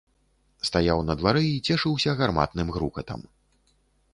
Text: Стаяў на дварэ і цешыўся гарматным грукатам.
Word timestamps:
Стаяў 0.69 1.03
на 1.09 1.13
дварэ 1.19 1.43
і 1.49 1.59
цешыўся 1.75 2.15
гарматным 2.23 2.67
грукатам. 2.77 3.19